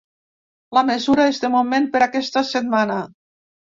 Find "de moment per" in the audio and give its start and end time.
1.45-2.03